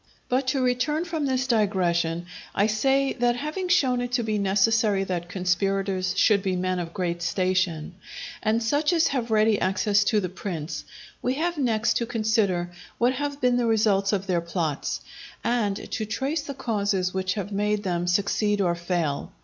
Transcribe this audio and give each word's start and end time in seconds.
But 0.29 0.47
to 0.47 0.63
return 0.63 1.05
from 1.05 1.27
this 1.27 1.45
digression, 1.45 2.25
I 2.55 2.65
say, 2.65 3.13
that 3.13 3.35
having 3.35 3.67
shown 3.67 4.01
it 4.01 4.11
to 4.13 4.23
be 4.23 4.39
necessary 4.39 5.03
that 5.03 5.29
conspirators 5.29 6.17
should 6.17 6.41
be 6.41 6.55
men 6.55 6.79
of 6.79 6.91
great 6.91 7.21
station, 7.21 7.93
and 8.41 8.63
such 8.63 8.93
as 8.93 9.09
have 9.09 9.29
ready 9.29 9.61
access 9.61 10.03
to 10.05 10.19
the 10.19 10.27
prince, 10.27 10.85
we 11.21 11.35
have 11.35 11.59
next 11.59 11.97
to 11.97 12.07
consider 12.07 12.71
what 12.97 13.13
have 13.13 13.41
been 13.41 13.57
the 13.57 13.67
results 13.67 14.11
of 14.11 14.25
their 14.25 14.41
plots, 14.41 15.01
and 15.43 15.91
to 15.91 16.05
trace 16.07 16.41
the 16.41 16.55
causes 16.55 17.13
which 17.13 17.35
have 17.35 17.51
made 17.51 17.83
them 17.83 18.07
succeed 18.07 18.59
or 18.59 18.73
fail. 18.73 19.31